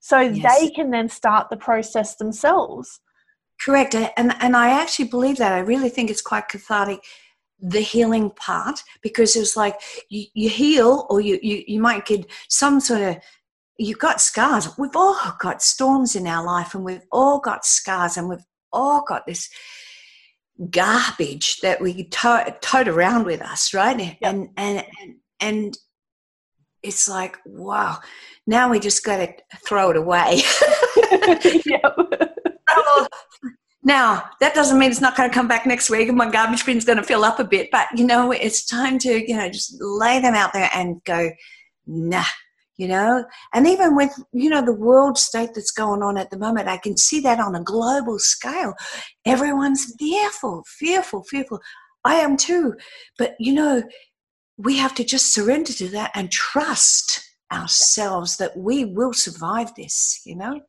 [0.00, 0.58] so yes.
[0.58, 3.00] they can then start the process themselves.
[3.64, 3.94] Correct.
[3.94, 5.52] And, and I actually believe that.
[5.52, 7.00] I really think it's quite cathartic
[7.60, 9.74] the healing part because it's like
[10.10, 13.16] you, you heal or you, you you might get some sort of
[13.78, 18.16] you've got scars we've all got storms in our life and we've all got scars
[18.16, 19.50] and we've all got this
[20.70, 23.98] garbage that we tote, tote around with us, right?
[23.98, 24.16] Yep.
[24.22, 25.78] And, and and and
[26.82, 27.98] it's like, wow,
[28.46, 30.42] now we just got to throw it away.
[31.66, 31.96] yep.
[33.82, 36.64] now that doesn't mean it's not going to come back next week and my garbage
[36.66, 39.48] bin's going to fill up a bit, but you know, it's time to you know
[39.48, 41.30] just lay them out there and go,
[41.86, 42.24] nah,
[42.76, 43.24] you know?
[43.54, 46.76] And even with you know the world state that's going on at the moment i
[46.76, 48.74] can see that on a global scale.
[49.24, 51.60] Everyone's fearful fearful fearful.
[52.04, 52.74] I am too.
[53.16, 53.82] But you know
[54.56, 60.20] we have to just surrender to that and trust ourselves that we will survive this
[60.26, 60.60] you know?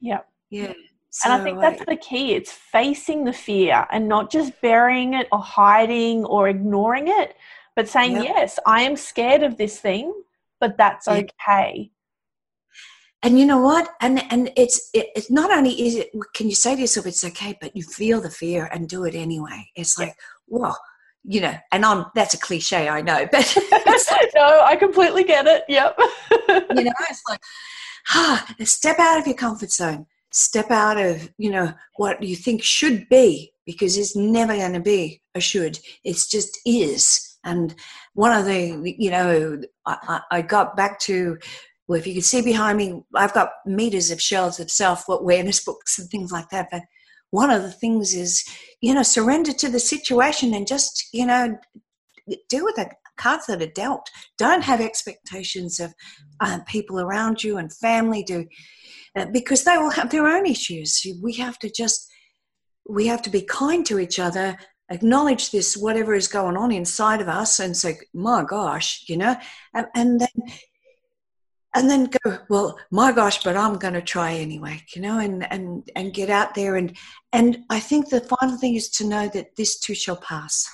[0.00, 0.72] Yeah yeah
[1.20, 2.34] so, and I think that's the key.
[2.34, 7.34] It's facing the fear and not just burying it or hiding or ignoring it,
[7.74, 8.24] but saying, yep.
[8.24, 10.12] Yes, I am scared of this thing,
[10.60, 11.22] but that's yeah.
[11.24, 11.90] okay
[13.26, 16.54] and you know what and and it's it, it's not only is it can you
[16.54, 19.98] say to yourself it's okay but you feel the fear and do it anyway it's
[19.98, 20.14] like
[20.46, 20.72] whoa,
[21.24, 23.56] you know and i'm that's a cliche i know but
[24.34, 25.98] no i completely get it yep
[26.48, 27.40] you know it's like
[28.10, 32.62] ah step out of your comfort zone step out of you know what you think
[32.62, 35.78] should be because it's never going to be a should.
[36.04, 37.36] It's just is.
[37.44, 37.74] And
[38.14, 41.36] one of the, you know, I, I got back to,
[41.86, 45.62] well, if you can see behind me, I've got meters of shelves of self awareness
[45.64, 46.68] books and things like that.
[46.70, 46.82] But
[47.30, 48.44] one of the things is,
[48.80, 51.58] you know, surrender to the situation and just, you know,
[52.48, 54.10] deal with the cards that are dealt.
[54.38, 55.94] Don't have expectations of
[56.40, 58.46] uh, people around you and family do,
[59.16, 61.04] uh, because they all have their own issues.
[61.22, 62.08] We have to just,
[62.88, 64.56] we have to be kind to each other
[64.90, 69.36] acknowledge this whatever is going on inside of us and say my gosh you know
[69.74, 70.28] and, and then
[71.74, 75.50] and then go well my gosh but i'm going to try anyway you know and
[75.52, 76.96] and and get out there and
[77.32, 80.68] and i think the final thing is to know that this too shall pass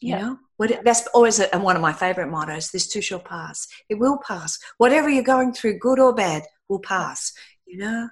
[0.00, 0.20] you yeah.
[0.20, 3.98] know what, that's always a, one of my favorite mottos this too shall pass it
[3.98, 7.32] will pass whatever you're going through good or bad will pass
[7.66, 8.08] you know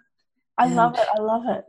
[0.59, 1.07] I love it.
[1.15, 1.65] I love it.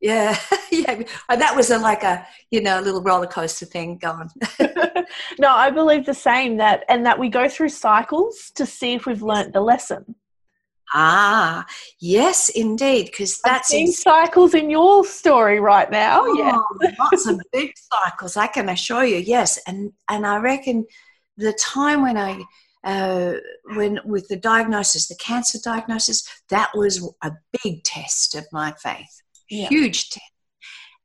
[0.00, 0.36] Yeah,
[0.70, 1.02] yeah.
[1.28, 4.30] Uh, that was a, like a you know a little roller coaster thing going.
[5.38, 9.06] no, I believe the same that and that we go through cycles to see if
[9.06, 10.16] we've learnt the lesson.
[10.92, 11.66] Ah,
[12.00, 16.22] yes, indeed, because that's in cycles in your story right now.
[16.22, 18.36] Oh, yeah, lots of big cycles.
[18.36, 19.18] I can assure you.
[19.18, 20.86] Yes, and and I reckon
[21.36, 22.42] the time when I
[22.82, 23.34] uh,
[23.76, 29.22] when with the diagnosis, the cancer diagnosis, that was a big test of my faith,
[29.48, 29.68] yeah.
[29.68, 30.29] huge test.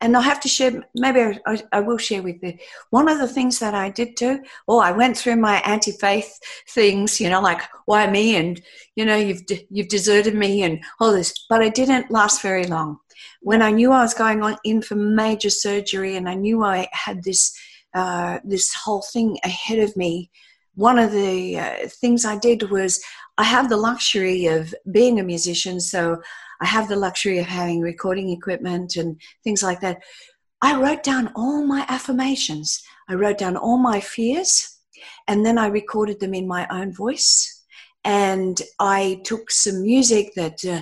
[0.02, 2.58] And I have to share, maybe I, I, will share with you.
[2.90, 6.38] One of the things that I did do, oh, I went through my anti-faith
[6.70, 8.62] things, you know, like why me, and
[8.96, 11.34] you know, you've you've deserted me, and all this.
[11.50, 13.00] But it didn't last very long.
[13.42, 16.88] When I knew I was going on in for major surgery, and I knew I
[16.92, 17.58] had this
[17.94, 20.30] uh, this whole thing ahead of me,
[20.76, 23.02] one of the uh, things I did was
[23.38, 26.22] I have the luxury of being a musician, so
[26.62, 30.02] I have the luxury of having recording equipment and things like that.
[30.62, 32.82] I wrote down all my affirmations.
[33.10, 34.80] I wrote down all my fears,
[35.28, 37.64] and then I recorded them in my own voice.
[38.04, 40.82] And I took some music that uh,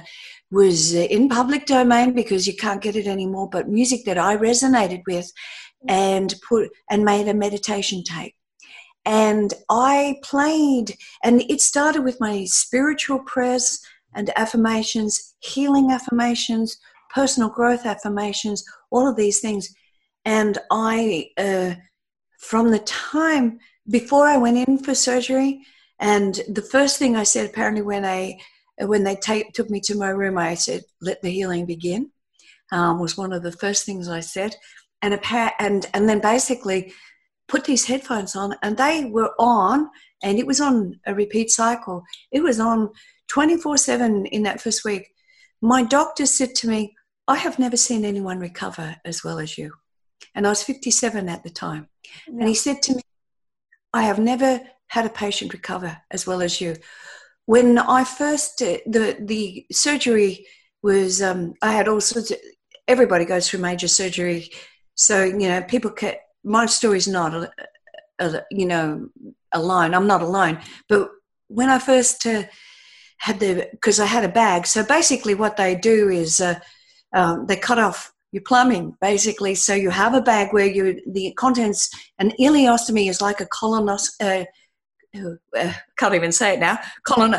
[0.52, 5.02] was in public domain because you can't get it anymore, but music that I resonated
[5.08, 5.32] with,
[5.88, 8.36] and put and made a meditation tape
[9.06, 13.80] and I played, and it started with my spiritual prayers
[14.16, 16.78] and affirmations, healing affirmations,
[17.14, 19.74] personal growth affirmations, all of these things.
[20.26, 21.76] And I, uh,
[22.40, 25.62] from the time before I went in for surgery,
[26.00, 28.40] and the first thing I said, apparently, when I
[28.80, 32.12] when they take, took me to my room, I said, "Let the healing begin."
[32.72, 34.56] Um, was one of the first things I said,
[35.02, 35.20] and
[35.60, 36.94] and and then basically
[37.48, 39.90] put these headphones on and they were on
[40.24, 42.04] and it was on a repeat cycle.
[42.32, 42.90] It was on
[43.30, 45.14] 24 7 in that first week.
[45.62, 46.96] My doctor said to me,
[47.28, 49.74] I have never seen anyone recover as well as you.
[50.36, 51.88] And I was 57 at the time.
[52.28, 52.40] Yeah.
[52.40, 53.02] And he said to me,
[53.94, 56.76] I have never had a patient recover as well as you.
[57.46, 60.46] When I first, uh, the, the surgery
[60.82, 62.38] was, um, I had all sorts of,
[62.88, 64.50] everybody goes through major surgery.
[64.96, 67.52] So, you know, people can, my story's not, a,
[68.20, 69.10] a, you know,
[69.54, 69.94] alone.
[69.94, 70.60] I'm not alone.
[70.90, 71.10] But
[71.48, 72.44] when I first uh,
[73.24, 74.68] had the, because I had a bag.
[74.68, 76.60] So basically, what they do is uh,
[77.14, 79.56] um, they cut off your plumbing, basically.
[79.56, 81.90] So you have a bag where you the contents.
[82.20, 84.10] An ileostomy is like a colonos.
[84.20, 84.44] Uh,
[85.58, 86.78] uh, can't even say it now.
[87.08, 87.36] Colon.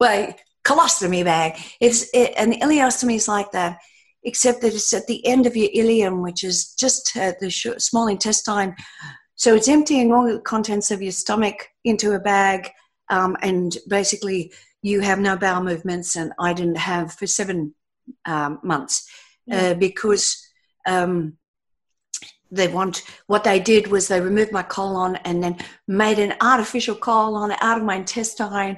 [0.00, 1.60] Wait, colostomy bag.
[1.78, 3.78] It's it, an ileostomy is like that
[4.24, 7.78] except that it's at the end of your ileum, which is just uh, the sh-
[7.78, 8.74] small intestine.
[9.34, 12.70] So it's emptying all the contents of your stomach into a bag,
[13.10, 16.16] um, and basically you have no bowel movements.
[16.16, 17.74] And I didn't have for seven
[18.24, 19.08] um, months
[19.50, 20.36] uh, because
[20.86, 21.38] um,
[22.50, 25.56] they want what they did was they removed my colon and then
[25.88, 28.76] made an artificial colon out of my intestine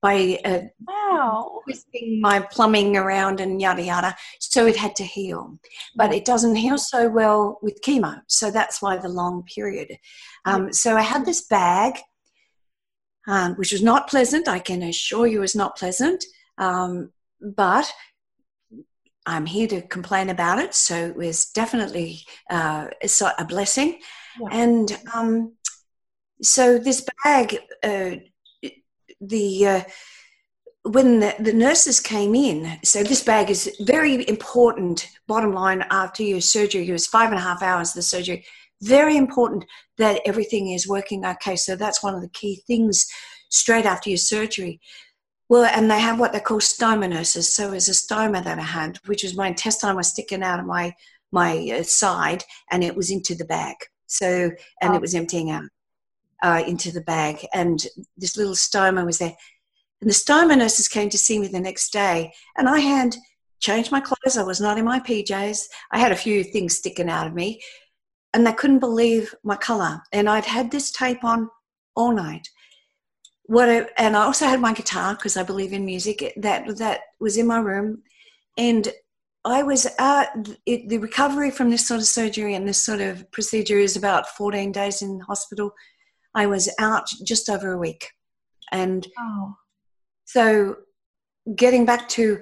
[0.00, 1.60] by uh, wow.
[1.64, 4.16] twisting my plumbing around and yada yada.
[4.38, 5.58] So it had to heal,
[5.96, 8.20] but it doesn't heal so well with chemo.
[8.28, 9.98] So that's why the long period.
[10.44, 11.98] Um, so I had this bag,
[13.26, 14.48] um, which was not pleasant.
[14.48, 16.24] I can assure you, was not pleasant.
[16.58, 17.10] Um,
[17.40, 17.90] but
[19.26, 20.74] I'm here to complain about it.
[20.74, 22.88] So it was definitely uh,
[23.38, 24.00] a blessing.
[24.40, 24.48] Yeah.
[24.52, 25.52] And um,
[26.42, 27.58] so this bag.
[27.82, 28.16] Uh,
[29.20, 29.82] the uh,
[30.82, 35.08] when the, the, nurses came in, so this bag is very important.
[35.26, 38.44] Bottom line, after your surgery, it was five and a half hours of the surgery.
[38.82, 39.64] Very important
[39.98, 41.56] that everything is working okay.
[41.56, 43.06] So that's one of the key things
[43.48, 44.80] straight after your surgery.
[45.48, 47.54] Well, and they have what they call stoma nurses.
[47.54, 50.66] So it's a stoma that I had, which was my intestine was sticking out of
[50.66, 50.94] my
[51.32, 53.76] my uh, side, and it was into the bag.
[54.06, 54.94] So and oh.
[54.94, 55.64] it was emptying out
[56.42, 57.84] uh, into the bag, and
[58.16, 59.36] this little stoma was there.
[60.00, 63.16] And the stoma nurses came to see me the next day, and I had
[63.60, 64.36] changed my clothes.
[64.36, 65.60] I was not in my PJs.
[65.90, 67.62] I had a few things sticking out of me,
[68.34, 70.02] and they couldn't believe my color.
[70.12, 71.48] And I'd had this tape on
[71.94, 72.48] all night.
[73.44, 76.32] What I, and I also had my guitar because I believe in music.
[76.36, 78.02] That that was in my room,
[78.58, 78.92] and
[79.46, 83.30] I was at it, the recovery from this sort of surgery and this sort of
[83.30, 85.70] procedure is about 14 days in hospital.
[86.34, 88.10] I was out just over a week.
[88.72, 89.54] And oh.
[90.24, 90.76] so
[91.54, 92.40] getting back to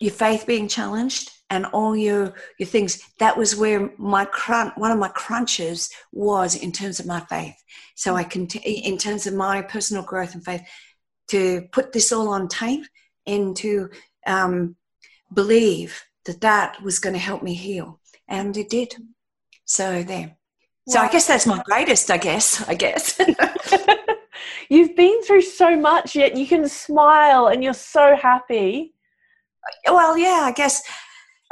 [0.00, 4.90] your faith being challenged and all your your things that was where my crunch one
[4.90, 7.56] of my crunches was in terms of my faith
[7.94, 10.62] so i can in terms of my personal growth and faith
[11.28, 12.84] to put this all on tape
[13.26, 13.90] and to
[14.26, 14.76] um,
[15.32, 18.00] believe that that was going to help me heal.
[18.28, 18.94] And it did.
[19.64, 20.36] So there.
[20.88, 23.20] So I guess that's my greatest, I guess, I guess.
[24.68, 28.94] You've been through so much, yet you can smile and you're so happy.
[29.84, 30.82] Well, yeah, I guess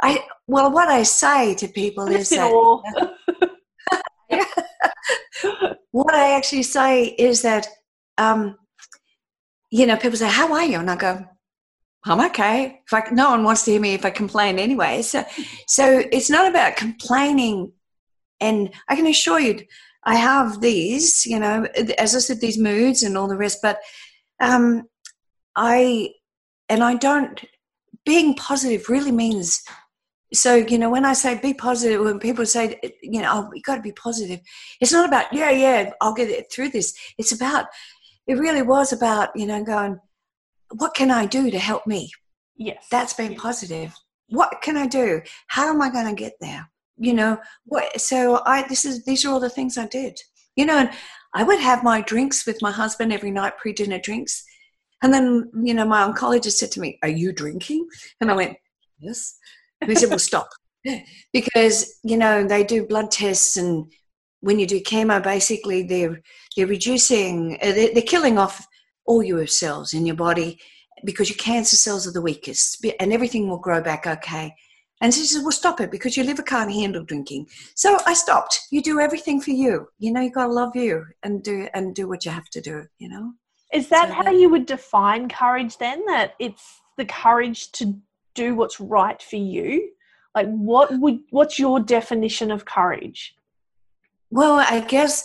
[0.01, 2.51] I well what I say to people is that
[5.91, 7.67] what I actually say is that
[8.17, 8.57] um,
[9.75, 10.79] you know, people say, How are you?
[10.79, 11.25] And I go,
[12.05, 12.81] I'm okay.
[12.85, 15.01] If I, no one wants to hear me if I complain anyway.
[15.01, 15.25] So,
[15.67, 17.73] so it's not about complaining.
[18.39, 19.65] And I can assure you,
[20.03, 21.67] I have these, you know,
[21.97, 23.59] as I said, these moods and all the rest.
[23.61, 23.79] But
[24.39, 24.83] um,
[25.55, 26.11] I,
[26.69, 27.43] and I don't.
[28.05, 29.63] Being positive really means.
[30.33, 33.61] So you know, when I say be positive, when people say, you know, oh, you
[33.61, 34.39] got to be positive,
[34.81, 36.93] it's not about yeah, yeah, I'll get it through this.
[37.17, 37.67] It's about.
[38.27, 39.99] It really was about you know going
[40.71, 42.11] what can I do to help me?
[42.57, 42.87] Yes.
[42.89, 43.93] That's been positive.
[44.29, 45.21] What can I do?
[45.47, 46.69] How am I going to get there?
[46.97, 50.17] You know, what so I this is these are all the things I did.
[50.55, 50.89] You know, and
[51.33, 54.43] I would have my drinks with my husband every night, pre-dinner drinks.
[55.03, 57.87] And then, you know, my oncologist said to me, Are you drinking?
[58.21, 58.57] And I went,
[58.99, 59.37] Yes.
[59.81, 60.49] And he said, Well, stop.
[61.33, 63.91] because, you know, they do blood tests and
[64.41, 66.21] when you do chemo, basically they're
[66.55, 68.65] they're reducing, uh, they're, they're killing off
[69.05, 70.59] all your cells in your body
[71.03, 74.53] because your cancer cells are the weakest and everything will grow back okay.
[75.01, 77.47] And she says, well, stop it because your liver can't handle drinking.
[77.75, 78.59] So I stopped.
[78.71, 79.87] You do everything for you.
[79.99, 82.61] You know, you got to love you and do, and do what you have to
[82.61, 83.33] do, you know?
[83.73, 86.05] Is that so how you would define courage then?
[86.05, 87.97] That it's the courage to
[88.35, 89.89] do what's right for you?
[90.35, 93.35] Like what would, what's your definition of courage?
[94.29, 95.23] Well, I guess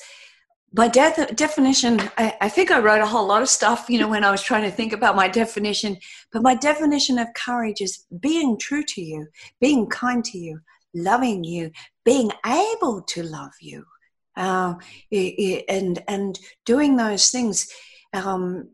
[0.72, 4.08] my de- definition I, I, think i wrote a whole lot of stuff you know
[4.08, 5.98] when i was trying to think about my definition
[6.32, 9.26] but my definition of courage is being true to you
[9.60, 10.60] being kind to you
[10.94, 11.70] loving you
[12.04, 13.84] being able to love you
[14.36, 14.74] uh,
[15.10, 17.68] and and doing those things
[18.12, 18.68] um,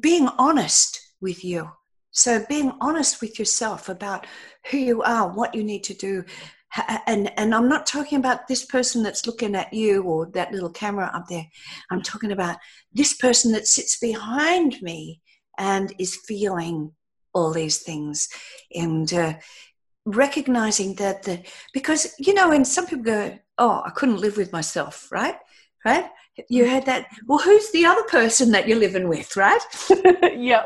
[0.00, 1.70] being honest with you
[2.10, 4.26] so being honest with yourself about
[4.70, 6.24] who you are what you need to do
[7.06, 10.70] and and i'm not talking about this person that's looking at you or that little
[10.70, 11.46] camera up there.
[11.90, 12.58] I'm talking about
[12.92, 15.20] this person that sits behind me
[15.58, 16.92] and is feeling
[17.34, 18.28] all these things.
[18.74, 19.34] And uh,
[20.06, 21.42] recognizing that the
[21.74, 25.36] because you know and some people go oh i couldn't live with myself right?
[25.84, 26.06] Right?
[26.48, 29.36] You had that well who's the other person that you're living with?
[29.36, 29.60] Right?
[30.36, 30.64] Yeah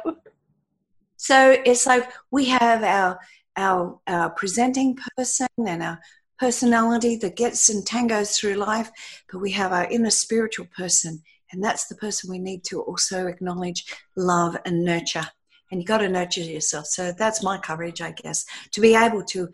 [1.25, 3.19] so it's like we have our
[3.57, 5.99] our, our presenting person and our
[6.39, 8.91] personality that gets and tangos through life,
[9.33, 13.27] but we have our inner spiritual person, and that's the person we need to also
[13.27, 15.27] acknowledge, love, and nurture.
[15.71, 16.85] And you got to nurture yourself.
[16.89, 19.49] So that's my courage, I guess, to be able to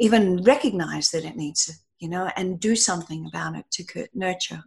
[0.00, 4.64] even recognize that it needs, to, you know, and do something about it to nurture.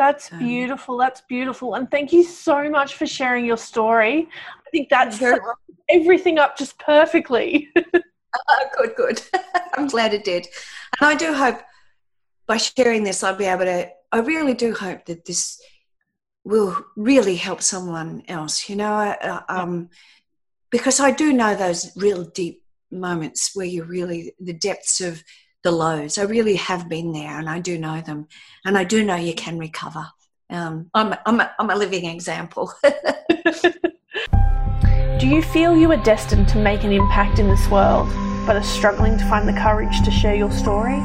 [0.00, 0.96] That's beautiful.
[0.96, 1.74] That's beautiful.
[1.74, 4.30] And thank you so much for sharing your story.
[4.66, 5.22] I think that's
[5.90, 7.68] everything up just perfectly.
[7.76, 9.20] oh, good, good.
[9.74, 10.46] I'm glad it did.
[10.98, 11.60] And I do hope
[12.46, 15.60] by sharing this, I'll be able to, I really do hope that this
[16.44, 19.90] will really help someone else, you know, uh, um,
[20.70, 25.22] because I do know those real deep moments where you really, the depths of,
[25.62, 26.18] the lows.
[26.18, 28.28] I really have been there and I do know them.
[28.64, 30.06] And I do know you can recover.
[30.48, 32.72] Um, I'm, I'm, a, I'm a living example.
[35.18, 38.08] do you feel you are destined to make an impact in this world,
[38.46, 40.98] but are struggling to find the courage to share your story?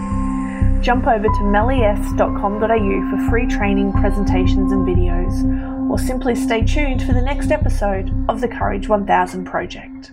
[0.81, 7.13] Jump over to mellies.com.au for free training, presentations, and videos, or simply stay tuned for
[7.13, 10.11] the next episode of the Courage 1000 project.